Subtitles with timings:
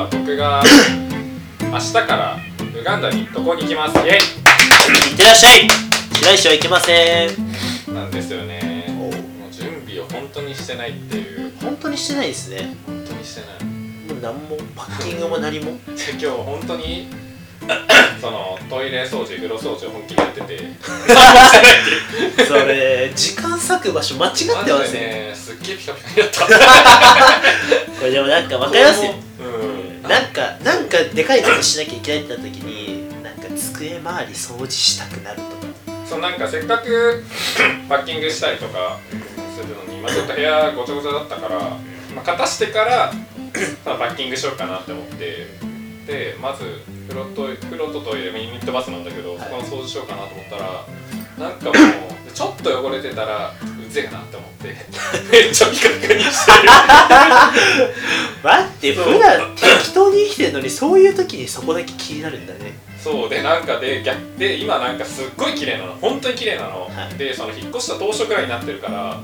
[0.00, 0.62] は僕が
[1.72, 2.36] 明日から
[2.78, 3.98] ウガンダに渡航に行きます？
[4.06, 5.68] イエいってらっしゃい！
[6.14, 7.30] 白石はいけません。
[7.88, 8.84] イなんですよね。
[8.88, 9.12] おもう
[9.50, 11.52] 準備を本当にしてないっていう。
[11.62, 12.76] 本当にしてないですね。
[12.86, 13.64] 本当にしてない。
[13.64, 15.72] もう何もパッキングも何も。
[15.96, 17.08] で今日本当に
[18.20, 20.60] そのトイレ掃除風呂掃除を本気でやってて。
[22.46, 24.98] それ時間割く場所間違ってますね。
[25.00, 26.40] でねすっげえピカピカになった。
[27.98, 29.10] これでもなんか分かりますよ。
[29.18, 29.25] うん
[30.08, 30.28] な。
[30.28, 35.56] んかなんかでかいことしなきゃいけないってなった時になんか机周り掃除したくなるとか。
[36.06, 37.24] そうなんかせっかく
[37.88, 38.98] パッキングしたりとか
[39.54, 41.76] するのに、まあ、ちょっと部屋ごちゃごちゃだったから、ま
[42.18, 43.12] あ、片してから
[43.84, 45.46] まあパッキングしようかなって思って
[46.06, 49.38] でまず風呂と風呂とトイレユニットバスなんだけど、い。
[49.38, 50.86] そこの掃除しようかなと思ったら
[51.38, 54.76] なんかもうちょっと汚れてたらうぜえなって思って
[55.32, 56.58] めっちゃピカピカにしてる。
[58.42, 62.72] 待って普段適当に生きてるのにそういう時にそこだけ気になるんだね。
[63.02, 65.94] そうでなんかで逆で今なんかすっごい綺麗なの。
[66.00, 67.18] 本当に綺麗なの、はい。
[67.18, 69.20] でその引っ越した当初くらいになってるから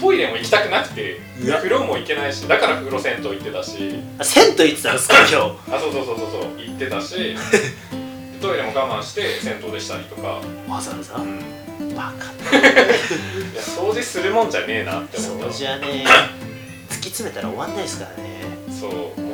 [0.00, 1.58] トイレも行きたくなくてうわ。
[1.58, 3.94] 風呂も行けないしだから風呂銭湯行ってたし。
[4.18, 5.34] あ銭湯行ってたんですか今日。
[5.36, 6.42] あそうそうそうそうそう。
[6.66, 7.36] 行ってたし。
[8.40, 11.14] トイレも我慢して銭湯でしたりとか、わざわざ？
[11.16, 12.26] うん、いバカ。
[12.52, 16.04] や掃除するもんじゃねえなって思った掃除はね
[16.90, 18.40] 突き詰めたら終わんないですからね。
[18.78, 18.90] そう。
[19.18, 19.25] 思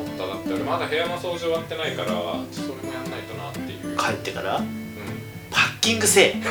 [0.42, 4.58] って俺まだ部屋の掃除終わってないからそれもやんないとなっていう、帰ってから？
[4.58, 4.66] うん、
[5.50, 6.42] パッキングせえ。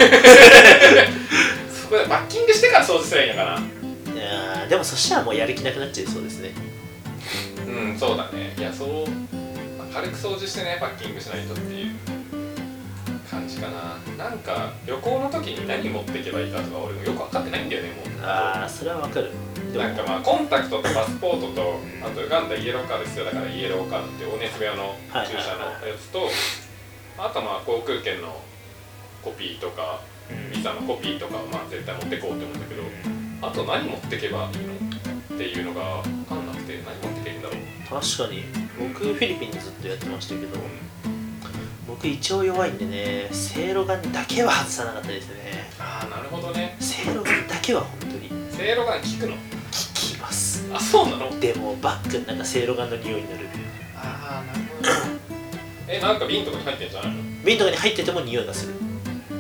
[1.70, 3.60] そこでバッキングしてから掃除すればいいのかな。
[4.14, 6.52] いやーでもそしたらもうやる気なくなっちゃいそうですね。
[7.68, 8.54] うんそうだね。
[8.58, 9.10] いやそう、
[9.78, 11.96] まあ軽く掃除してねパッキングしないとっていう
[13.30, 13.98] 感じかな。
[14.18, 18.26] なんか旅行の時に何持っていけばいいかとか俺もよく分かってないんだよねもう。
[18.26, 19.32] ああそれはわかる
[19.78, 26.30] なんかまあコンタクトとパスポートとあとウガンダイエローカード必要だからイエローカードってお熱部屋のはい注射のやつと
[27.18, 28.42] あとまあ航空券の
[29.24, 30.02] コピーとか
[30.54, 32.84] ビザのコピーとかはまあ絶対持ってこうって思うんだけど
[33.48, 38.02] あと何持ってけばいいのっていうのが分かんなくて何持ってけばいいんだろう。
[38.02, 38.44] 確かに。
[38.80, 40.58] 僕フィリピンでずっとやってましたけど
[41.88, 45.70] 僕胃腸弱いんでねせいろがんだけは外さなかったですね。
[45.80, 46.76] ああなるほどね。
[46.80, 48.30] せいろがんだけは本当に。
[48.52, 49.36] せいろがん効くの？
[50.74, 51.40] あそうなの？
[51.40, 53.48] でもバッグの中せいろがんの匂いになる。
[53.96, 54.90] ああなるほど。
[55.88, 57.22] えなんか瓶とかに入ってんじゃないの？
[57.46, 58.74] 瓶とかに入ってても匂いがする。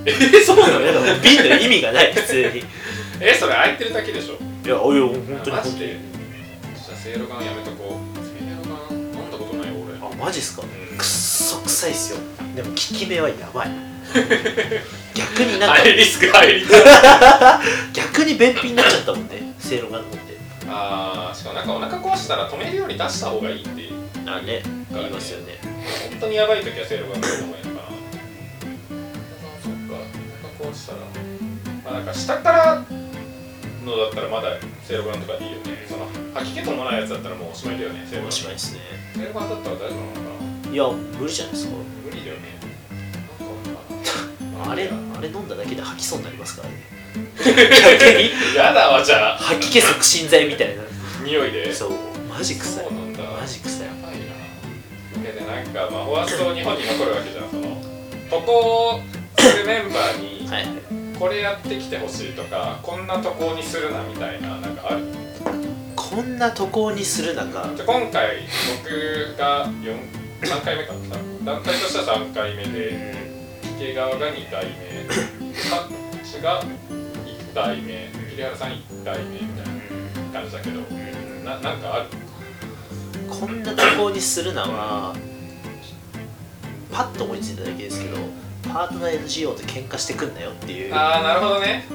[0.05, 0.11] え
[0.43, 0.79] そうなの？
[0.85, 2.59] だから瓶の意味がない普通に。
[2.59, 2.63] い
[3.21, 4.37] えそれ開いてるだけでしょ？
[4.67, 5.55] やおい本当に。
[5.57, 5.79] マジ？
[5.79, 5.87] で
[6.75, 8.17] じゃあせいろがんやめとこう。
[8.25, 9.95] せいろがん飲んだことないよ俺。
[9.97, 10.63] あマジっすか？
[10.63, 10.97] うん。
[10.97, 12.19] くっそ臭いっすよ。
[12.55, 13.69] でも効き目はやばい。
[15.15, 16.73] 逆になんかハイリスクハイリスク。
[17.93, 20.30] 逆に便秘になっちゃったもんねせいろがん飲んで
[20.73, 23.91] ああしかもなんかお腹壊したら止めるように出した方がいいっていう。
[24.25, 25.57] あね言いますよね。
[26.11, 27.97] 本当にやばい時はせいろがん飲んだ方がいいのかな
[29.61, 29.95] そっか
[30.61, 30.99] お腹壊したら。
[31.83, 32.85] まあなんか下から
[33.83, 35.85] のだったらまだせいろがんとかでいいよね。
[35.89, 38.79] その吐き気伴うやつだったらもうおしまいだよねせいろがんおしまいですね。
[39.15, 40.19] せいろがんだったら大丈夫なのか
[40.69, 40.71] な。
[40.71, 40.87] いや
[41.19, 41.73] 無理じゃないですか。
[41.75, 42.61] 無理だよね。
[44.53, 46.75] なんか あれあれ飲んだだけで吐きそうになりますからね
[48.55, 49.37] やだわじゃあ。
[49.37, 50.83] 吐き気促進剤みたいな。
[51.23, 51.73] 匂いで？
[51.73, 51.91] そう。
[52.29, 52.85] マジ臭い。
[52.85, 53.23] そうなんだ。
[53.23, 53.87] マジ臭い。
[53.87, 54.21] やばいな。
[55.23, 57.81] でなんかまあフォアスト日本に残るわけじゃんその。
[58.29, 58.99] 渡航
[59.39, 60.67] するメンバーにはい。
[61.19, 65.05] これやってきてほしいとかこんな渡航にするなみたいななんかある？
[65.95, 67.51] こんな渡航にする中？
[67.75, 68.37] じゃあ今回
[68.83, 69.97] 僕が4
[70.41, 71.53] 3回目かな。
[71.53, 73.15] 団体としては3回目で
[73.77, 74.71] 池川が2回目。
[75.69, 75.89] カッ
[76.23, 76.63] チが
[77.53, 79.65] 1回目桐原さん1回目みたい
[80.33, 80.81] な感じだけど
[81.43, 82.05] ななんかある？
[83.29, 85.15] こんな渡航にするのは
[86.91, 88.17] パッと思いついただけですけど
[88.63, 90.93] パートナー NGO と喧嘩してくんなよっていう。
[90.93, 91.85] ああなるほどね。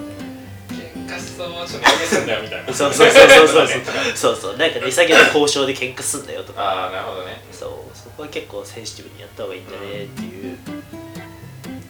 [0.69, 2.73] 喧嘩しそうちょっとすんだよみたいな。
[2.73, 3.69] そうそうそうそうそう。
[4.15, 6.63] そうそうなんか値下げの交渉で喧嘩すんだよとか。
[6.63, 7.43] ああなるほどね。
[7.53, 7.97] そう。
[7.97, 10.59] そこは結構センシティブにやった方がいいんだねっていう。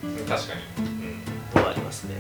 [0.05, 0.26] うん。
[0.26, 1.25] 確かに、うん、
[1.55, 2.14] のはありますね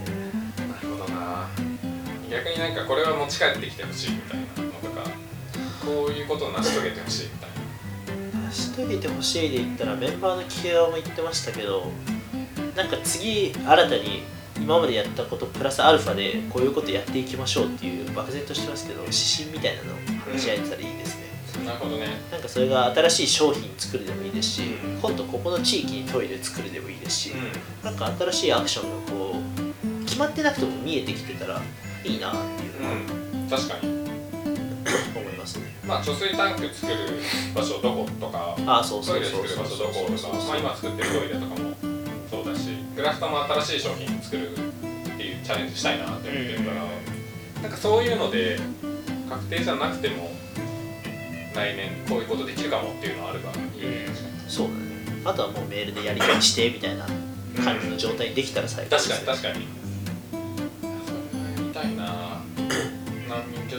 [2.36, 5.26] 逆になんかこれは持ち帰ってきてほしいみたいなのとか。
[5.86, 7.50] こういうことを成し遂げてほしいみたい
[8.34, 11.92] な成し遂げてほしいで言ったらメンバーの木川も言ってましたけど
[12.74, 14.24] なんか次新たに
[14.58, 19.96] 今までやったことプラスアルファでこういうことやっていきましょうっていう漠然としてますけど指針みたいなのを
[20.32, 21.16] 話し合えてたらいいです
[21.60, 22.06] ね、なるほどね。
[22.32, 29.36] なんかそれが新しい商品作るでもいいですし、うん今度ここの地域にトイレ作るでもいいですし、うなんか新しいアクションがこ
[30.02, 31.60] う決まってなくても見えてきてたら
[32.06, 32.94] いいなっていうのは。
[32.94, 33.96] ん、うん、確かに。
[35.14, 35.74] 思いますね。
[35.86, 36.98] まあ貯水タンク作る
[37.54, 41.74] 場所どことかあそうトそうそうイレ作る場所どことか、まあ、今作ってるトイレとかも
[42.30, 44.54] そうだしクラフトも新しい商品作るっ
[45.16, 48.58] ていうチャレンジしたいなって思ってるから、なんかそういうので
[49.28, 50.30] 確定じゃなくても
[51.54, 54.06] 来年こういうことできるかもっていうのあればいいね
[54.48, 54.80] そうだね。
[55.24, 57.06] あとはもうメールでやり取りしてみたいな
[57.64, 59.16] 感じの状態にできたら最高ですね。
[59.26, 59.85] 確かに確かに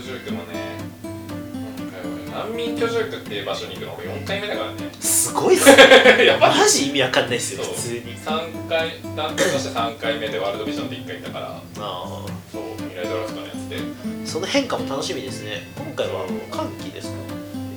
[0.08, 0.78] 居住区もね。
[1.04, 2.00] 今回
[2.40, 4.78] は難民居住区っていう場所に行くの俺4回目だからね。
[5.02, 5.76] すごいっすね。
[6.26, 7.74] やばいマジ意味わかんないっすよそう。
[7.74, 8.18] 普通に。
[8.18, 11.48] 3回団体として3回目でワールドビジョンで1回行ったから。
[11.48, 13.78] ああそう未来ドラフトのやつで。
[14.26, 15.68] その変化も楽しみですね。
[15.76, 17.18] 今回は寒気ですか？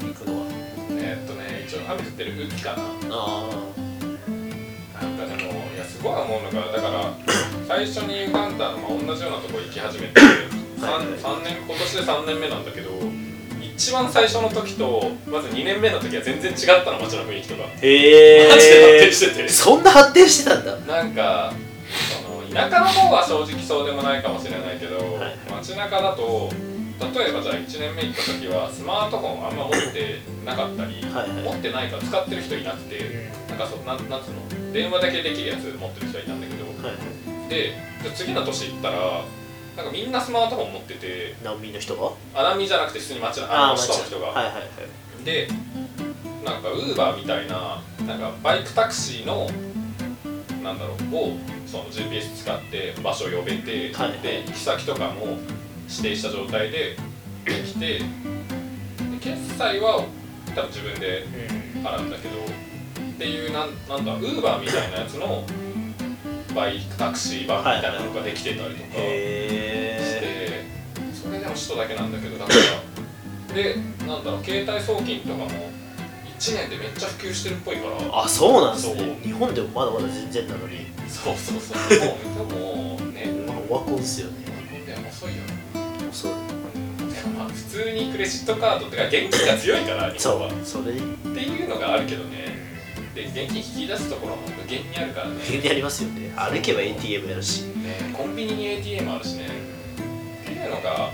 [0.07, 0.47] 行くのは。
[1.03, 2.83] えーっとね一応雨降ってる雨季かな。
[3.11, 3.49] あ
[5.03, 7.13] なんかでもいやすごい思うのがだから
[7.67, 10.21] 最初にウガンダの、まあ、同じようなとこ行き始めて
[10.81, 12.91] 3, はいはい3年今年で3年目なんだけど
[13.63, 17.65] 一番最初の時とまず2年目の時は全然違ったの街の雰囲気とか。
[17.65, 19.49] あへマジで発え展してて。
[19.49, 20.77] そんな発展してたんだ。
[20.77, 21.53] なんか
[22.13, 26.51] その田舎の方は正直そうでもないかもしれないけど、はい街中だと
[27.01, 31.43] 例えばじゃあ1年目行った時はスマートフォンあんま持ってなかったり、はいはい。
[31.45, 34.73] 持ってないから使ってる人いなくて、なんかそうなんなんつうの？
[34.75, 37.73] 電話だけできるやつ持ってる人はいたんだけど、はいで
[38.15, 39.25] 次の年行ったら
[39.77, 42.41] なんかみんなスマートフォン持ってて難民の人が？
[42.41, 45.49] 穴見じゃなくて普通に街のあの下の人が、はいはいはいで
[46.45, 49.47] なんかウーバーみたいななんかバイクタクシーの
[50.63, 51.37] なんだろうを
[51.67, 55.39] その GPS 使って場所を呼べて、はいで行き先とかも
[55.89, 56.97] 指定した状態で
[57.45, 58.05] できてで
[59.21, 60.05] 決済は
[60.55, 61.27] 多分自分で
[61.85, 65.45] 払うんだけどっていうなんなんだウーバーみたいなやつの
[66.55, 68.89] バイクタクシー版みたいなのができてたりとか。
[68.95, 70.65] へして
[71.15, 72.53] それでも首都だけなんだけどだか
[73.49, 73.77] らで
[74.07, 75.49] なんだろう携帯送金とかも
[76.39, 79.19] 1年でめっちゃ普及してるっぽいからえあそうなんですね。
[79.23, 80.87] 日本でもまだまだ全然なのに。
[81.07, 81.79] そうそうそう。
[82.35, 83.27] もうもうね。
[83.47, 84.45] まあオワコンっすよね。
[84.87, 85.43] でも遅いよ。
[86.13, 86.33] そう。
[86.33, 90.65] でもまあ普通にクレジットカードとか現金が強いから日そ本は。
[90.65, 90.95] それ。
[90.95, 91.01] に
[91.35, 92.70] ていうのがあるけどね
[93.29, 95.35] で現金引き出すところも無限にあるからね。
[95.45, 96.33] 急にありますよね。
[96.37, 97.63] 歩けば ATM やるし。
[97.63, 99.47] ねコンビニに ATM あるしね。
[100.43, 101.11] っていうのがなんか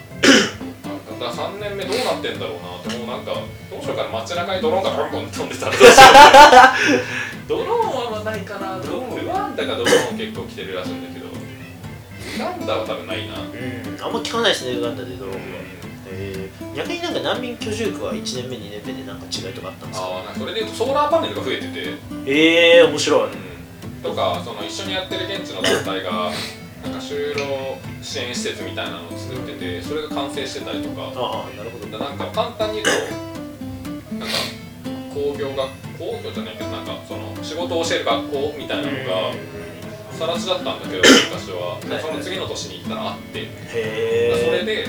[1.21, 3.33] だから3年目どうなってんだろうなってもうなんか
[3.71, 5.85] どうしようかな街中にドローンがボンボン飛んでたらどうし。
[5.85, 5.91] よ
[7.47, 8.79] うドローンはないかな。
[8.79, 11.27] ドローンルワンダがドローン結構来てるらしいんだけど。
[11.27, 13.35] ウガンダは多分ないな。
[13.35, 14.05] うん。
[14.05, 15.59] あんま聞かないですねウガンダでドローンが
[16.09, 20.07] へえ逆になんか難民居住区は1年目2年目でなんか違いとかあったんですか？
[20.31, 21.95] あそれでいうとソーラーパネルが増えてて、
[22.27, 23.31] ええ面白い。
[24.03, 26.31] とかその一緒にやってる現地の団体が
[26.85, 31.11] なんか就労支援施設みたいなのを作っててそれが完成してたりとか。
[31.17, 31.99] ああなるほど。
[31.99, 32.97] なんか簡単に言う
[34.09, 34.35] となんか
[35.13, 35.59] 工業学
[35.99, 39.33] 工業じゃないけどなんかその仕事を教える学校みたいなのが
[40.13, 41.81] さら地だったんだけど昔は。
[41.81, 43.41] でその次の年に行ったらあって。
[43.41, 44.87] へえそれで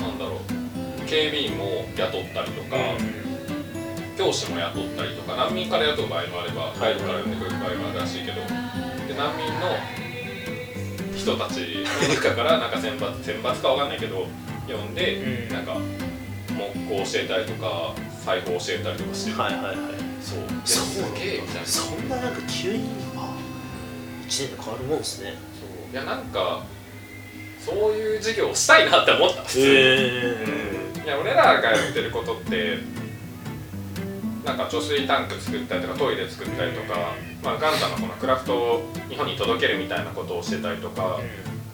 [0.00, 0.59] なんだろう
[1.10, 2.76] 警備員も雇ったりとか
[4.16, 9.74] 教師も雇ったりとか難民から雇う場合もあれば外部から呼んでくる場合もあるらしいけどで難民の
[11.16, 14.28] 人たちの中からなんか選抜 選抜かわかんないけど
[14.68, 15.52] 呼んでうん。
[15.52, 15.78] なんか
[16.48, 17.92] 木工教えたりとか
[18.24, 19.76] 裁縫教えたりとかしてる、はいはいはい。
[20.22, 20.38] そう。
[20.64, 23.34] そうすげえみたいなそんななんか急にあ
[24.28, 25.34] 1年で変わるもんですね。
[25.58, 25.92] そう。
[25.92, 26.62] いやなんか
[27.58, 29.42] そういう授業をしたいなって思った。
[29.42, 30.69] 普通に、へ
[31.04, 32.78] いや俺らがやってることって
[34.44, 41.18] なんか貯水タンク作ったりとかトイレ作ったりとか、まあ、ガンダのこのクラフトを日本に届けるみたいなことをしてたりとか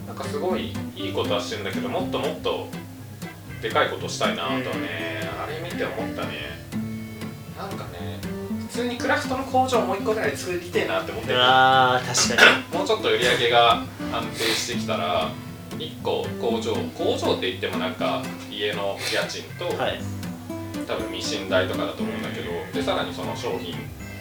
[0.05, 2.67] なんかすごいいいことはしてるんだけどもっともっと
[3.61, 6.57] でかいことしたいなとはねあれ見て思ったね。
[7.57, 8.19] なんかね
[8.69, 11.41] 普通にクラフトの工場もう一個ぐらい作りてえなって思ってる。
[11.41, 12.77] ああ確かに。
[12.77, 15.31] もうちょっと売り上げが安定してきたら
[15.77, 19.99] 1個工場工場って言ってもなんか家の家賃と、はい。
[20.87, 23.75] 多分ミシン代とかだと思うんだけどでさらにその商品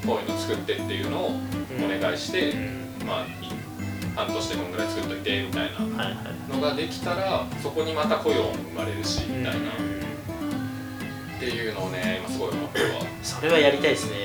[0.04, 1.30] こういうの作ってっていうのを
[1.78, 2.54] お願いして、
[3.06, 3.26] まあい
[4.16, 5.78] 半年でこんぐらい作っといてみたいな
[6.48, 9.70] のができたらそこにまた雇用も生まれるしみたいな。
[11.36, 13.00] っていうのをね今すごい思ってるわ。
[13.22, 14.16] それはやりたいですね。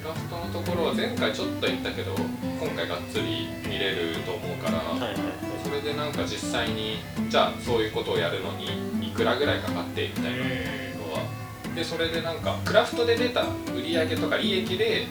[0.00, 2.14] クラフトのところは前回ちょっと言ったけど
[2.58, 5.14] 今回がっつり見れると思うから、はいはい。
[5.59, 11.40] それでなんか実際にじゃあそういうことをやるのにいくらぐらいかかってみたいなのは。
[11.74, 15.06] でそれでなんかクラフトで出た売り上げとか利益で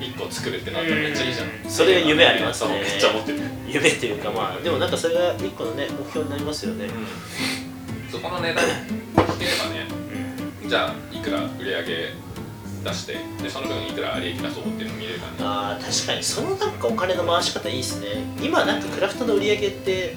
[0.00, 2.80] 1個作るってなったらめっちゃいいじゃん、うんそれ夢ありますね。
[2.80, 6.88] めっちゃ思ってる、夢っていうかまあでもなんかそれが一個のね目標になりますよね。
[8.10, 8.72] そこの値段に
[9.38, 9.86] ければね
[10.62, 12.14] じじゃあいくら売り上げ
[12.82, 15.44] 出してでその分いくら利益出そうっていうのを見れる感じ。
[15.44, 16.22] あー確かに。
[16.22, 18.08] そのなんかお金の回し方いいっすね。
[18.42, 20.16] 今なんかクラフトの売り上げって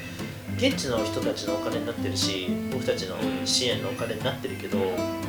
[0.57, 4.77] 現地の人たちのお金になってるし僕たちの支援のお金になってるけど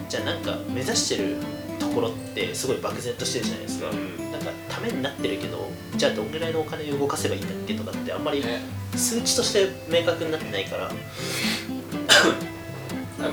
[0.09, 1.37] じゃあなんか目指してる
[1.78, 4.33] ところってすごい漠然としてるじゃないですか、うん。
[4.33, 8.61] なんかためになってるけどじゃあどんぐらいのお金を動かせばいいんだっけとかってあんまりね。
[8.95, 10.90] 数値として明確になってないから。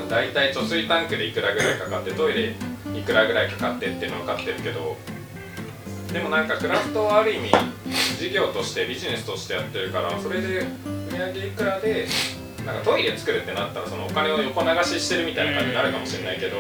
[0.10, 2.55] 大体貯水タンクでいくらぐらいかかってトイレ
[2.93, 4.97] いくらぐらいかかってっていうの分かってるけど
[6.12, 7.51] でもなんかクラフトはある意味
[8.19, 10.65] 事業としてビジネスとしてやってるからそれで売
[11.12, 12.07] り上げいくらで
[12.65, 16.57] なんかトイレ作るってなったらそのお金を横流ししてるみたいな感じになるかもしれないけど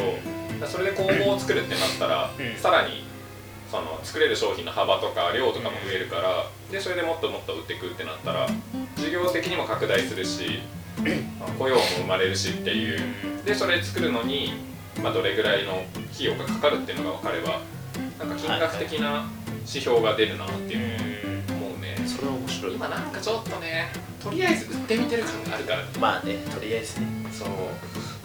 [0.67, 2.57] それで工房を作るってなったらうん。
[2.57, 3.05] さらに
[3.69, 8.47] その作れる商品の幅とか量とかも増えるからでそれでもっともっと売っていくってなったら
[8.97, 10.59] 事業的にも拡大するし
[11.39, 12.99] まあ 雇用も生まれるしっていう。
[13.45, 14.53] でそれ作るのに、
[15.01, 15.83] まあ、どれぐらいの
[16.13, 17.59] 費用がかかるっていうのが分かれば
[18.19, 19.25] なんか金額的な
[19.65, 21.95] 指標が出るなっていうのを思うね。
[22.05, 22.73] それは面白い。
[22.75, 25.81] 今なんかちょっとねとりあえず売ってみてる感があるから。
[25.81, 27.07] ねまあねとりあえずね。
[27.31, 27.47] そう。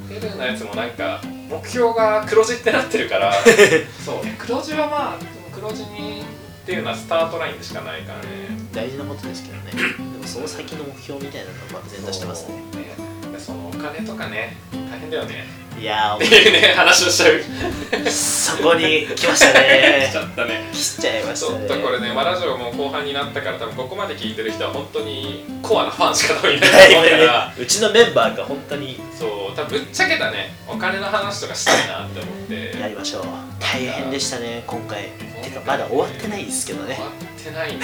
[0.08, 3.32] ペルーのやつもなんか目標が黒字ってなってるから。
[4.04, 4.24] そう。
[4.24, 5.18] ね黒字はまあ
[5.54, 6.24] 黒字にっ
[6.66, 8.58] ていうのはスタートラインでしかないからね。
[8.72, 9.72] 大事なことですけどね。
[9.96, 12.56] でもその先の目標みたいなのが漠然としてますね。
[12.74, 13.32] ね。
[13.32, 17.34] でそのお金とかね大変だよねいやっていうね話をしちゃう。
[17.34, 20.68] ーそこに来ました 来ねちゃったね。
[20.72, 21.64] 来ちゃいまちょしたね。
[21.66, 27.52] っとこれね、まあ、ラジオも後半になったから多分ここまで聞いてる人は本当にコアなファンしか多分いないと思うから。
[27.56, 32.78] うちのメンバーが本当にそう多分ぶっちゃけたねお金の話とかしたいなって思って。
[32.80, 33.22] やりましょう。
[33.60, 35.10] 大変でしたね今回。
[35.42, 36.94] てかまだ終わってないですけどね。
[36.96, 37.80] 終わってないね。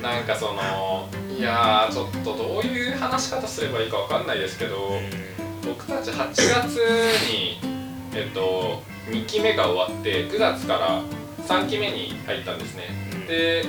[0.02, 1.08] なんかその
[1.38, 4.90] いやーちょっとどういう話し方すればいいかわかんないですけど
[5.64, 6.78] 僕たち8月
[7.30, 7.60] に
[8.12, 11.02] えっと2期目が終わって9月から
[11.46, 12.88] 3期目に入ったんですね。
[13.28, 13.64] で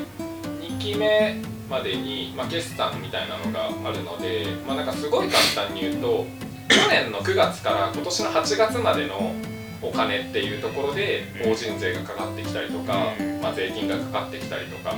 [0.62, 6.26] 2期目までに、まあ、決算みたいなのがあるので、まあ、なんかすごい簡単に言うと
[6.68, 9.36] 去年の9月から今年の8月までの
[9.84, 14.96] お金っていうところで法人税がかかってきたりとか、まあ、税金がかかってきたりとか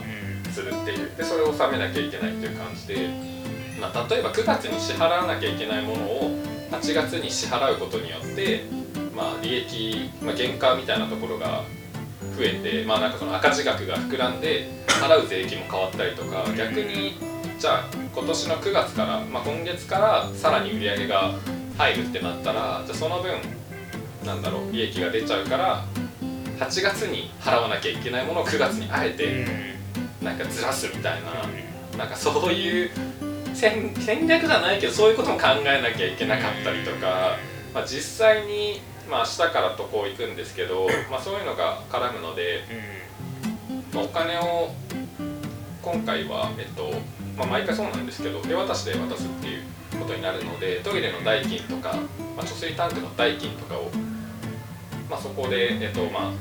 [0.52, 1.16] するっていう。
[1.16, 3.10] でそれを納めなきゃいけないっていう感じで、
[3.80, 6.32] まあ、例えば9月に支払わなきゃいけないものを
[6.72, 8.64] 8月に支払うことによって、
[9.16, 11.64] まあ、利益、まあ、原価みたいなところが
[12.38, 17.18] 増えて、まあ、なんかその赤字額が膨らんで払う税金も変わったりとか逆に
[17.60, 21.34] じゃあ今年の9月から、まあ、今月からさらに売り上げが
[21.78, 23.34] 入るってなったらじゃあその分
[24.26, 25.86] なんだろう利益が出ちゃうから
[26.60, 29.46] 8月に払わなきゃいけないものを9月にあえて
[30.22, 31.32] なんかずらすみたいな。
[31.98, 32.90] なんかそういう
[33.54, 37.38] 戦戦略じゃないけどそういうことも考えなきゃいけなかったりとか、
[37.74, 42.62] まあ、実際に、まあ、明日から渡航行くんですけど、まあ、そういうのが絡むので、
[43.94, 44.74] まあ、お金を
[45.82, 46.92] 今回は、えっと
[47.38, 49.64] まあ、毎回そうなんですけど手渡しで渡すっていう
[50.00, 51.94] ことになるのでトイレの代金とか、
[52.36, 53.90] まあ、貯水タンクの代金とかを、
[55.10, 56.32] まあ、そこで、えっとまあ、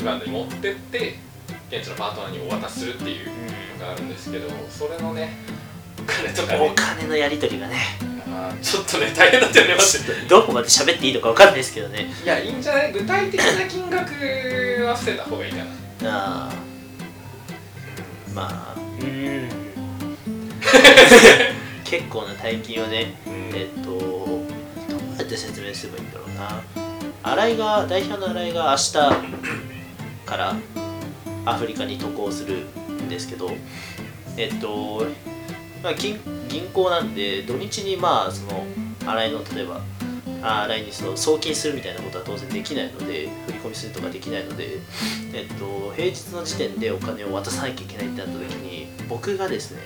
[0.00, 1.27] ウガンダに持ってって
[1.70, 3.26] 現地のパートナーにお渡しするっていう
[3.78, 5.36] のがあるんですけどそれのね
[5.98, 7.76] お金とかおね金のやり取りがね。
[8.30, 12.06] あーちょっとね大変だったよねマジでどこまで喋っていいのか分かんないですけどね。
[12.24, 12.92] いやいいんじゃない？
[12.92, 14.12] 具体的な金額
[14.84, 15.64] は伏せた方がいいかな。
[16.48, 18.34] あー。
[18.34, 18.74] まあ。
[19.00, 19.48] うん。
[21.84, 23.50] 結構な大金をねうん。
[23.54, 26.62] えっとどうやって説明すればいいんだろうな。
[27.22, 28.92] 新井が代表の新井が明日
[30.26, 30.54] から
[31.50, 32.64] アフリカに渡航する
[33.02, 33.50] んですけど
[34.36, 35.04] えっと、
[35.82, 38.64] まあ、銀銀行なんで土日にまあその
[39.04, 39.80] 新井の例えば
[40.42, 44.78] あ新井にその送金するみたいなことは当然できないので振り込みするとかできないので、
[45.34, 49.80] えっと、平日の時点でお金を渡さなきゃいけないってなった時に僕がですね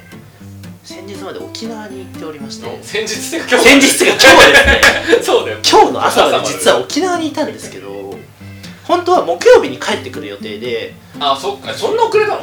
[0.84, 5.22] 先日まで沖縄に行っておりまして先日っていうか今日先日が今日ですね。
[5.22, 5.58] そうだよ。
[5.62, 7.88] 今日の朝まで実は沖縄にいたんですけど
[8.92, 10.94] 本当は木曜日に帰ってくる予定で。
[11.18, 11.72] あそっか。
[11.72, 12.42] そんな遅れたの？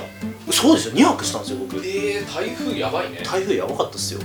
[0.51, 0.95] そうですよ。
[0.95, 1.77] 2泊したんですよ僕。
[1.77, 3.21] えー、台風やばいね。
[3.23, 4.19] 台風やばかったっすよ。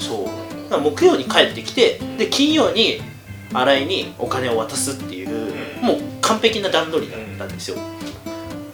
[0.00, 0.24] そう。
[0.24, 0.30] だ
[0.70, 3.00] から木曜に帰ってきてで金曜に
[3.52, 5.30] 新井にお金を渡すっていう、
[5.80, 5.86] うん。
[5.86, 7.76] もう完璧な段取りだったんですよ、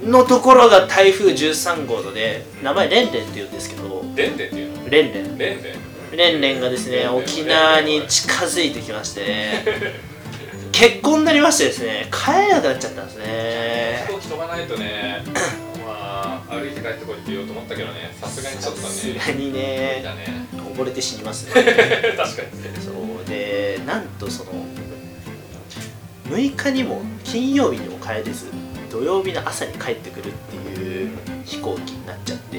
[0.02, 4.02] のところが台風13号ので名前レンレンって言うんですけど。
[4.16, 4.88] レンデンっていうの？
[4.88, 5.38] レンレン。
[5.38, 6.16] レンデン。
[6.16, 9.20] レンレンがですね沖縄に近づいてきまして。
[9.26, 9.64] ね
[10.76, 14.04] 結婚になりましてですね帰れなくなっちゃったんですね。
[14.08, 15.22] 飛行機飛ばないとね
[15.86, 20.02] まあ歩いて帰ってこいって言おうと思ったけどねさすがにちょっとさすねがにね
[20.52, 21.62] 溺れて死にますね。
[22.18, 22.48] 確かに
[22.84, 24.50] そうでなんとその
[26.30, 28.46] 6 6日にも金曜日にも帰れず
[28.90, 31.10] 土曜日の朝に帰ってくるっていう
[31.44, 32.58] 飛行機になっちゃって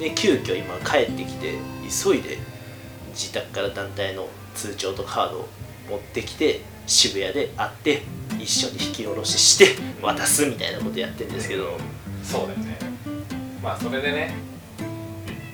[0.00, 1.54] で急遽今帰ってきて
[2.04, 2.38] 急いで
[3.12, 5.48] 自宅から団体の通帳とカードを
[5.88, 8.02] 持ってきて渋谷で会って
[8.40, 11.78] 一緒に引き下ろしして渡すみたいなことやってるんですけど。
[12.24, 12.78] そうだよね。
[13.62, 14.34] まあそれでね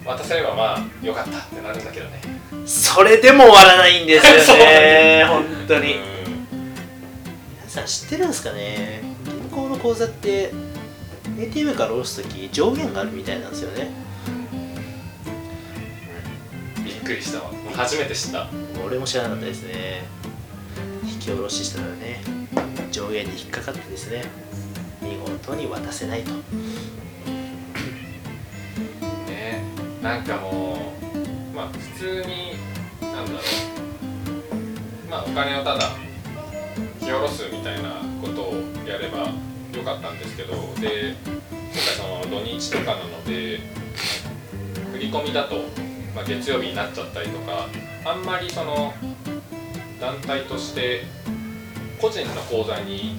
[0.04, 2.20] 渡せればまあよかったってなるんだけどね。
[2.64, 5.94] それでも終わらないんですよね 本当に。
[5.94, 6.00] うん。
[7.58, 9.02] 皆さん知ってるんですかね？
[9.26, 10.52] 銀行の口座って
[11.38, 13.90] ATM から下ろす時上限があるみたいなんですよね。
[16.82, 17.50] びっくりしたわ。
[17.74, 18.48] 初めて知った。
[18.86, 20.04] 俺も知らなかったですね。
[20.24, 20.25] 引
[21.26, 22.20] き下ろししたらね
[22.92, 24.22] 上限に引っかかってですね
[25.02, 26.30] 見事に渡せないと。
[29.26, 29.64] ね
[30.00, 30.92] なんかも
[31.52, 32.54] うまあ普通に
[33.00, 33.40] なんだろう
[35.10, 35.90] まあお金をただ
[37.00, 38.54] 引き下ろすみたいなことを
[38.86, 39.18] やれば
[39.76, 41.34] よかったんですけどで今
[41.72, 43.60] 回その土日とかなので
[44.92, 45.56] 振り込みだと、
[46.14, 47.66] まあ、月曜日になっちゃったりとか
[48.04, 48.94] あんまりその
[50.00, 51.02] 団体として
[52.00, 53.16] 個人の口座に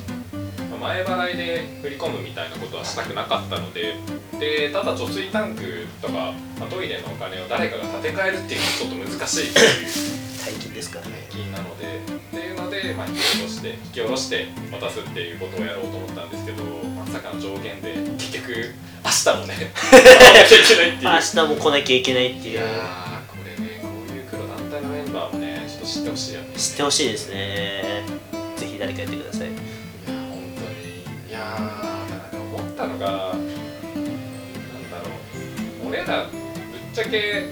[0.70, 3.96] まあ前払いで振り込むみたいなことはしたくなかったので
[4.40, 11.28] でただ貯水タンクとか、まあトイレのお金を誰かが建て替えるっていうのはちょっと難しいっていう大金ですからね。
[11.30, 19.72] 大金なのでっていうので、まあ、引き下ろして引き下ろして渡すっていうことをやろうと思ったんですけどまさかの上限で結局明日もね
[21.04, 22.60] 明日も来なきゃいけないっていう
[25.88, 26.48] 知ってほしいよね。
[26.58, 28.04] 知ってほしいですね。
[28.58, 29.48] ぜひ誰かやってください。
[29.48, 31.30] いやー本当に。
[31.30, 33.48] いやーなんか思ったのがなん
[34.92, 35.08] だろ
[35.86, 35.88] う。
[35.88, 36.40] 俺らぶっ
[36.94, 37.46] ちゃけ、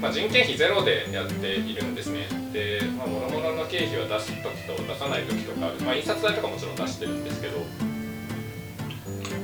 [0.00, 2.28] まあ、人件費ゼロでやっているんですね。
[2.54, 7.58] で、まあ、もろもろの経費は出す時と出さない時とかまあ、印刷代とかもちろん出してるんですけど。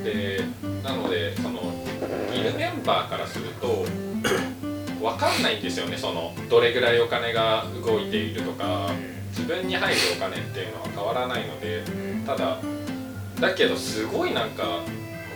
[0.03, 0.41] で
[0.83, 1.59] なのでその
[2.33, 3.85] いるメンバーからすると
[5.17, 8.91] 分かんないんですよねそのどれぐらいお金が動いているとか。
[9.37, 11.83] 自分に入るお金っていうのは変わらないので
[12.25, 12.57] ただ
[13.39, 14.63] だけどすごいなんか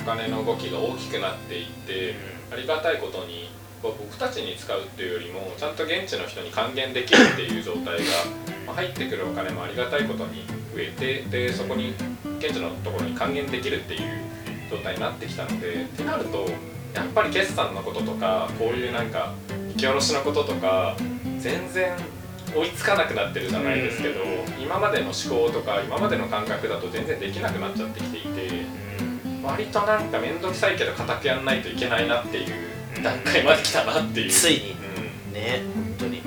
[0.02, 2.16] お金の動きが大きくなっていって
[2.52, 3.52] ありがたいことに
[3.84, 8.02] 僕たちに使うっていうよりもちゃんと現地の人に還元できるっていう状態が
[8.66, 11.94] まあ入ってくるお金もありがたいことに増えてでそこに
[12.40, 14.02] 現地のところに還元できるっていう
[14.72, 16.48] 状態になってきたのでってなると
[16.96, 19.34] やっぱり決算のこととかこういうなんか
[19.72, 20.96] 引き下ろしのこととか
[21.40, 21.94] 全然
[22.56, 24.20] 追いつかなくなってるじゃないですけど
[24.62, 28.66] 今までの思考とか今までの感覚だと全然できなくなっちゃってきていて
[29.44, 34.32] 割となんか面倒くさいけど固くやんないといけないなっていう段階まで来たなっていう。
[34.32, 34.72] ついに。
[34.72, 35.34] うん。
[35.34, 36.22] ね本当に。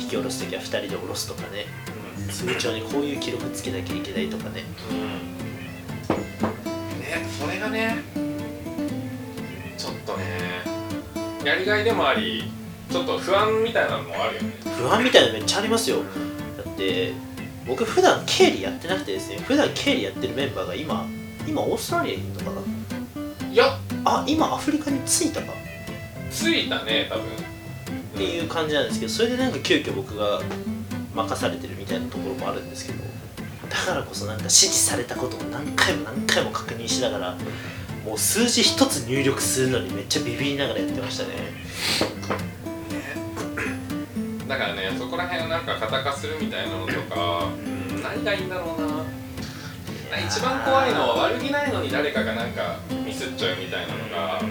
[0.00, 1.66] 引き下ろす時は2人で下ろすとかね。
[2.18, 2.28] うん。
[2.28, 4.62] 通帳にこういう記録つけなきゃいけないとかね。
[7.00, 7.96] ねそれがね
[9.76, 10.71] ちょっとね
[11.44, 12.44] やりがいでもあり
[12.90, 14.52] ちょっと不安みたいなのもあるよね。
[14.76, 15.98] 不安みたいなのめっちゃありますよ。
[16.64, 17.12] だって
[17.66, 21.06] 僕普段経理やってなくてですね普段経理やってるメンバーが今
[21.46, 22.60] 今オーストラリアにいるのか
[23.40, 23.50] な？
[23.50, 23.78] いや。
[24.04, 25.52] あ今アフリカに着いたか？
[26.30, 27.24] ついたね多分。
[27.24, 27.28] っ
[28.14, 30.42] ていう感じなんですけどそれでなんか急遽僕が
[31.14, 33.02] 任されてるみたいなところもあるんですけど
[33.70, 37.38] だからこそなんか指示されたことを何回も何回も確認しながら
[38.04, 41.30] もう数字一つ入力するのにめっちゃビビりながらやってましたね。
[44.48, 47.48] だからねそこら辺をなんか型化するみたいなのとかう
[47.98, 48.02] ん。
[48.02, 48.86] 何がいいんだろうな。
[50.28, 54.42] 一番怖いのは悪気ないのに誰かがなんかミスっちゃうみたいなのが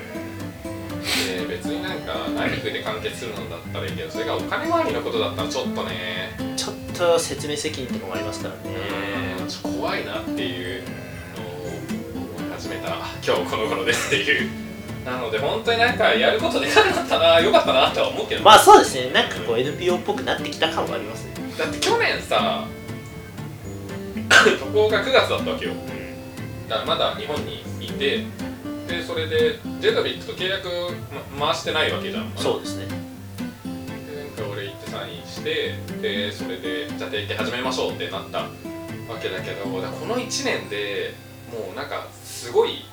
[1.04, 6.32] で別になんかナイフで完結するのだったらいいけどそれがお金回りのことだったらちょっとね。
[6.58, 8.62] ちょっと説明責任とかもありますからね。
[9.62, 10.84] 怖いなっていう
[12.72, 14.50] めた今日この頃ですっていう。
[15.06, 19.10] なので本当になんかやることでかくなったなよかったなとは思うけど、まあそうですね。
[19.12, 21.32] なんかこう NPO っぽくなってきた感はありますね。
[21.58, 22.68] だって去年さ
[24.60, 25.74] 渡航が9月だったわけよ。
[26.70, 28.26] だからまだ日本にいて
[28.88, 30.68] でそれでジェドビックと契約、
[31.36, 32.32] ま、回してないわけじゃん。
[32.36, 32.86] そうですね。
[32.86, 32.92] で
[34.24, 38.48] なんか俺行ってサインしてでそれでじゃあ提携始めましょうってなったわ
[39.20, 41.16] けだけどこの1年で
[41.52, 42.08] もうなんか
[42.42, 42.84] すごい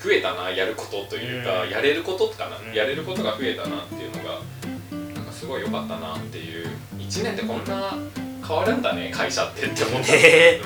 [0.00, 1.70] 増えたなやることというか、うん。
[1.70, 2.72] やれることかな、うん。
[2.72, 4.40] やれることが増えたなっていうのが
[5.14, 7.98] なんかすごい良かったなっていう1年でこんな
[8.46, 10.60] 変わるんだね会社ってって思った、ね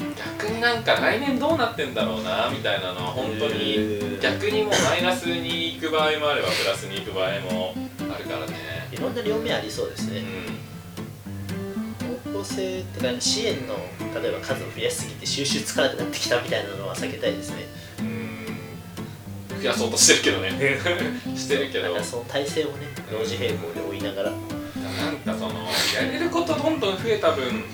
[0.00, 7.74] うん、逆になんか来年どうなってんだろうなみたいなのは本当に逆にもうマイナスに行く場合もあればプラスに行く場合も
[8.14, 8.88] あるからね。
[8.90, 10.20] いろんな両面ありそうですね。
[10.20, 10.22] う
[10.70, 10.73] ん
[12.44, 13.74] 性ってか支援の
[14.20, 17.66] 例えば数を増やしすぎて収集つかなくなってきたみたいなのは避けたいですね。
[18.00, 19.60] うん。
[19.60, 20.78] 増やそうとしてるけどね。
[21.36, 21.84] してるけど。
[21.84, 24.32] なんかその体制をね同時並行で追いながら。
[25.04, 25.60] なんかその
[25.94, 27.64] やれることどんどん増えた分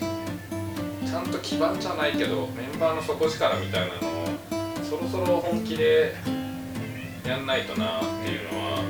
[1.07, 4.27] ちゃんと基盤じゃないけどメンバーの底力みたいなのを
[4.89, 6.15] そろそろ本気で
[7.27, 8.85] やんないとなっていうのは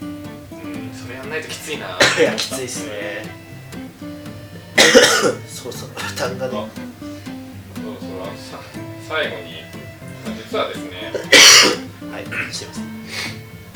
[0.00, 3.49] うんそれやんないときついないやきついっすね
[5.48, 6.66] そうそう負担がねあ
[7.76, 8.58] そうそうさ
[9.08, 9.62] 最後に
[10.24, 11.12] まあ実はですね
[12.10, 12.84] はいすいません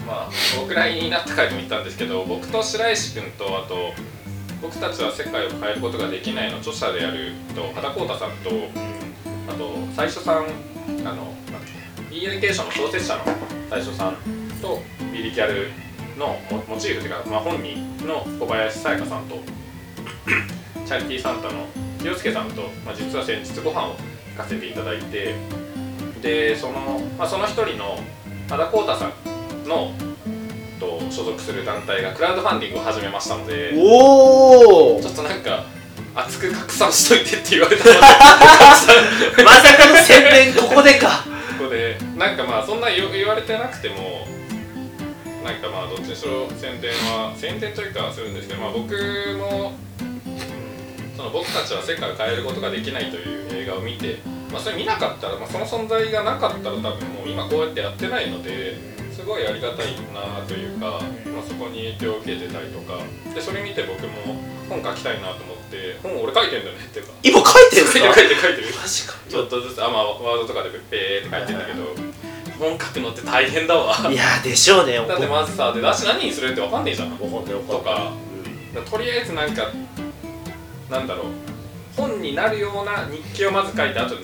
[0.07, 3.93] まあ僕らになった回でも言ったんですけど僕と白石君とあと
[4.63, 8.51] 僕たちは世界を変えることができないの著者であると肌光太さんと
[9.47, 10.47] あと最初さん
[10.89, 11.27] あのなんだっ
[12.11, 13.25] け e エデュケーションの創設者の
[13.69, 14.17] 最初さん
[14.63, 14.81] と
[15.13, 15.71] ビリキャル
[16.19, 19.37] のモモチーフというか、まあ、本人の小林さやかさんと
[20.25, 21.67] チャリティーサンタの
[22.01, 23.97] 清介さんと、まあ、実は先日ご飯を行
[24.37, 25.35] かせていただいて
[26.23, 27.99] でその,、まあ、その一人の
[28.49, 29.93] 肌光太さんの
[30.81, 35.65] と所属する団体がクラウドファンディングを始めましたのでおおちょっとなんか
[36.15, 37.99] 熱く拡散しといてって言われたので。
[39.45, 41.25] まさかの宣伝ここでか。
[41.59, 44.27] ここでなんかまあそんな言言われてなくても
[45.45, 48.95] なんかまあどっちにしろ宣伝は宣伝というかするんですけど、まあ、僕
[49.39, 49.73] も
[51.17, 54.19] その僕たちは世界を変えることができないという映画を見て、
[54.53, 58.77] まあ、それ見なかったら、まあ、その存在がなかったら多分もう今こうやってやってないので
[59.13, 61.01] すごいありがたいなというか、
[61.31, 62.99] まあ、そこに影響を受けてたりとか。
[63.33, 67.13] でそれ見て僕も本書きたいなと思って本俺書いてんだよねっていうか。
[67.23, 68.67] 今書いてるん書いですか書いてる書いてる。
[68.75, 69.15] マジか。
[69.29, 71.95] ちょっとずつあまあワードとかでペーって書いてんだけど
[72.59, 73.95] 本書くのって大変だわ。
[74.11, 77.17] いやでしょうねだってまずさ出だし何にするって分かんねえじゃん。
[77.17, 77.25] と
[77.79, 78.13] か。
[78.83, 79.71] とりあえずなんか
[80.91, 81.27] なんだろう。
[81.97, 84.17] 本になるような日記をまず書いてあと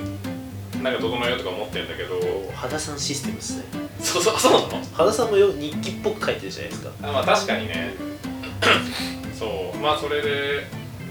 [0.82, 2.18] なんか整えようとか思ってんだけど。
[2.54, 3.64] 肌さんシステムですね。
[4.00, 4.84] そうそうそうなの？
[4.92, 6.90] 肌さんもよ日記っぽく書いてるじゃないですか。
[7.02, 7.94] あまあ確かにね。
[9.38, 9.78] そう。
[9.78, 10.66] まあそれで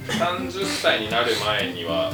[0.07, 2.11] 30歳になる前には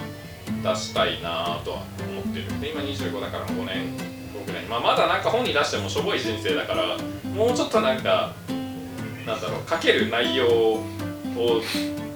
[0.63, 2.60] 出したいなとは思ってる。
[2.62, 3.98] で今25だから5年
[4.34, 4.63] 後ぐらい。
[4.65, 6.98] まあまだなんか本に出してもしょぼい人生だから
[7.34, 8.34] もうちょっとなんか
[9.26, 10.84] なんだろう書ける内容を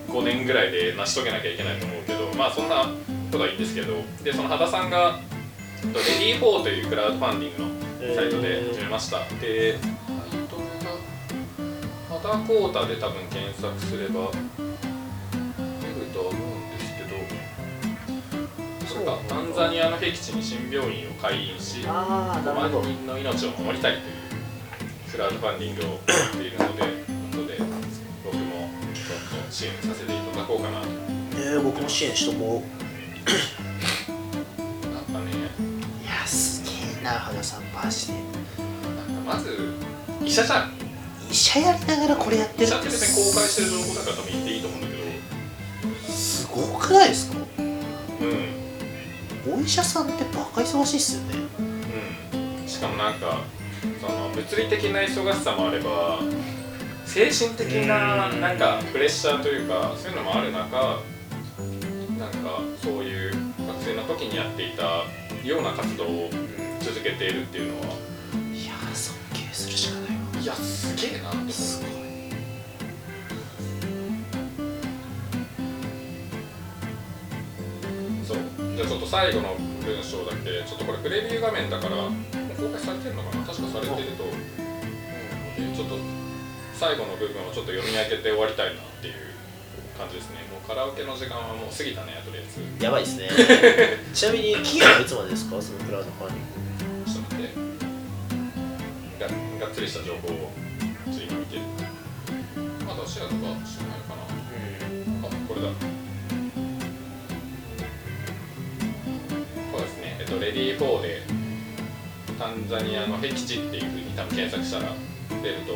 [0.10, 2.92] 5年ぐらいで成し遂げなきゃいけないと思うけどまあそんなこ
[3.32, 3.94] とはいいんですけど
[4.24, 5.20] でその羽田さんが
[5.84, 7.64] えっとレディー4というクラウドファンディング
[8.08, 9.88] のサイトで始めました、でタ
[10.38, 10.92] イトルが
[12.10, 17.10] 肌コータで多分検索すれば出るとは思うんですけど
[18.88, 22.82] それかタンザニアの僻地に新病院を開院しああな5るほど。
[22.82, 24.06] 万人の命を守りたいという
[25.12, 25.92] クラウドファンディングをや
[26.34, 27.09] っているので
[29.52, 30.88] 支援させていただこうかなと
[31.38, 32.70] えー、僕も支援しとこう
[34.94, 35.04] なん。
[35.06, 35.32] かね
[36.04, 38.20] いやすげえな肌さんマジでな
[39.22, 39.74] んかまず
[40.24, 40.74] 医者じゃん
[41.32, 51.36] 医者やりながらこれやって医者ってるって別に公開してる情報だから多分言っていいと思うんだけどすごくないですかうんお医者さんってバカ忙しいっすよね。
[52.62, 53.42] うん、しかもなんか
[54.02, 56.20] その物理的な忙しさもあれば
[57.10, 61.02] 精神的ななんかプレッシャーというかそういうのもある中
[62.20, 63.32] なんかそういう
[63.68, 64.84] 学生の時にやっていた
[65.44, 66.30] ような活動を
[66.80, 67.88] 続けているっていうのは。
[68.54, 70.40] いやー尊敬するしかないわ。
[70.40, 71.92] いやすげえなって思うすごい
[78.24, 78.38] そう。
[78.76, 82.12] じゃあちょっと最後の文章だけちょっとこれプレビュー画面だからもう
[82.56, 83.44] 公開されてるのかな？
[83.46, 85.98] 確かされてると思うのでちょっと
[86.80, 89.16] 最後の部分をちょっと読み上げて終わりたいなっていう
[90.00, 90.48] 感じですね。
[90.48, 92.62] もうカラオケの時間はもう過ぎたねとりあえず。
[92.84, 93.28] やばいですね。
[94.16, 95.62] ちなみに期限はいつまでですか？
[95.62, 97.12] そのクラウドファンディング。
[97.12, 97.60] ちょっと待って。
[99.60, 100.52] ががっつりした情報を
[101.12, 101.56] ちょっと今見て。
[101.60, 101.62] る
[102.88, 104.24] まだシェアとかしてないかな。
[104.24, 105.68] あこれだ。
[109.68, 110.16] そうですね。
[110.20, 111.24] えっとレディー4で
[112.40, 114.96] タンザニアの僻地っていうふうに多分検索したら
[115.44, 115.76] 出ると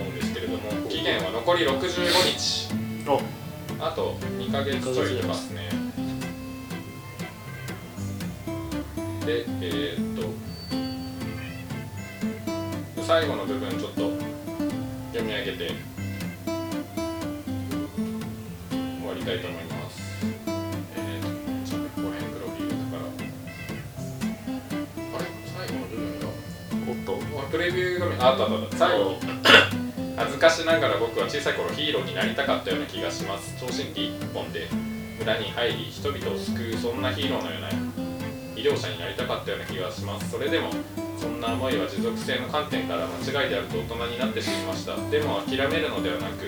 [0.00, 1.78] 思うんですけれども期限は残り65
[2.24, 2.68] 日。
[3.08, 3.20] お。
[3.82, 5.68] あと2ヶ月ちょいとかですね。
[9.26, 10.16] でえーっ
[12.96, 14.10] と最後の部分ちょっと
[15.12, 15.72] 読み上げて
[16.46, 16.54] 終
[19.06, 20.00] わりたいと思います。
[20.96, 23.06] えー、ちょっとここら辺プロフィールだから。
[25.16, 25.24] あれ？
[25.56, 26.26] 最後の部分が？
[26.88, 27.18] おっと。
[27.40, 28.22] あプレビュー画面。
[28.22, 28.76] ああったあったあった。
[28.76, 29.16] 最後
[30.20, 33.56] 恥ずかしながら僕は小さい頃ヒーローになりたかったような気がします。
[33.56, 34.68] 聴診器一本で
[35.18, 37.68] 村に入り人々を救うそんなヒーローのような
[38.52, 40.30] 医療者になりたかったような気がします。
[40.30, 40.68] それでも
[41.16, 44.94] そんな思いは持続性の観点から間違いであると大人になってしまいました。
[45.08, 46.44] でも諦めるのではなく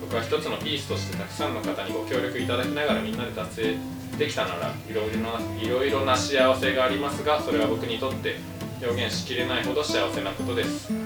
[0.00, 3.76] 僕は一つのピースとしてたくさんの方にご協力いただきながらみんなで達成
[4.16, 4.94] できたならい
[5.68, 8.36] ろいろな幸せがありますがそれは僕にとって
[8.82, 11.01] 表現しきれないほど幸せなことです。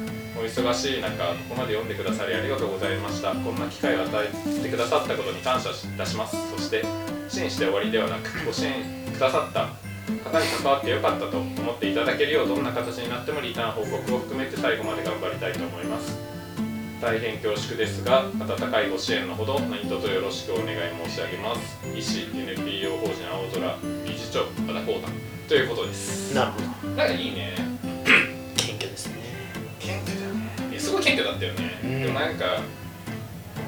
[0.46, 3.32] 忙しい中ここまで読んでくださりありがとうございました。
[3.32, 6.36] こんな機会を与えてくださったことに感謝いたします。
[6.56, 6.84] そして
[7.28, 9.68] 支援して終わりではなくご支援くださった
[10.30, 16.16] 方に関わってよかったと思っていただけるようどんな形になってもリターン報告を含めて最後まで頑張りたいと思います。
[17.00, 21.78] 大変恐縮ですが温かいご支援のほど何卒よろしくお願い申し上げます。
[21.94, 25.08] 医師 NPO 法人青空理事長和田光太。
[25.48, 26.34] ということです。
[26.34, 26.88] なるほど。
[26.96, 27.75] なんかいいね
[31.22, 32.02] だったよね、うん。
[32.02, 32.44] でもなんか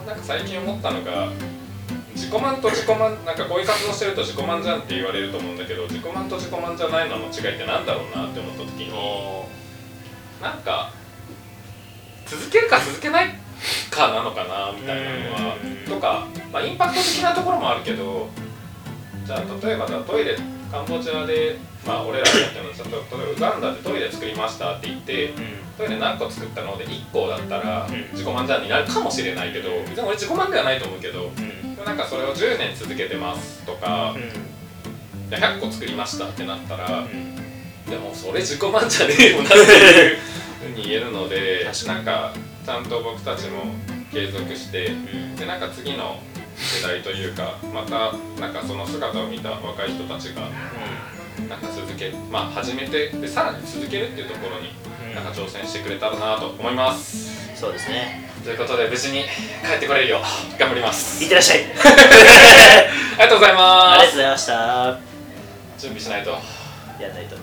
[0.07, 1.31] なんか最近思ったのが
[2.15, 8.93] 自己満と自己満なんかこういう活動してると自己満じゃんって言われると思うんだけど自己満と自己満じゃないのの違いってなんだろうなって思った時に
[10.43, 10.93] なんか
[12.27, 13.35] 続けるか続けない
[13.91, 15.91] かなのかなみたいなのはうん。
[15.91, 18.29] とか、まあ、インパクト的なところもあるけど
[19.25, 20.37] じゃあ例えばじゃあトイレ
[20.71, 21.57] カンボジアで、
[21.88, 25.33] まあ、俺らがやってるの例えばウガンダでトイレ作りましたって言って
[25.79, 28.11] トイレ何個作ったので1個だったらうん。
[28.12, 35.31] 自己満じゃんになるかもしれないけど別に俺自己満ではないと思うけどうなんかそれを10年続けてますとかうん。
[35.31, 37.35] で100個作りましたってなったらうん。
[37.87, 40.16] でもそれ自己満じゃねえよなっていう
[40.74, 42.35] ふうに言えるのでなんか
[42.66, 43.62] ちゃんと僕たちも
[44.12, 45.37] 継続してうん。
[45.37, 46.18] でなんか次の
[46.55, 50.42] 世代というかまたなんかその姿を見た若い人たちが
[51.46, 54.72] なんか続けまあ始めてでさらに続けるっていうところに
[55.14, 57.57] なんか挑戦してくれたらなと思います。
[57.57, 58.29] そうですね。
[58.44, 59.24] ということで無事に
[59.66, 61.22] 帰ってこれるよう頑張ります。
[61.22, 61.64] いってらっしゃい。
[61.68, 63.62] ありがとうございます。
[63.62, 65.01] ありがとうございました。
[65.79, 66.31] 準備しないと。
[67.03, 67.37] やんないと